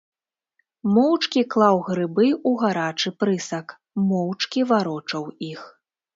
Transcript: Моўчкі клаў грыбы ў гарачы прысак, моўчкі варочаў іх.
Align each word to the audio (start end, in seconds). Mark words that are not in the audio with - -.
Моўчкі 0.93 1.43
клаў 1.55 1.77
грыбы 1.89 2.25
ў 2.29 2.51
гарачы 2.63 3.09
прысак, 3.21 3.67
моўчкі 4.09 4.67
варочаў 4.75 5.23
іх. 5.53 5.61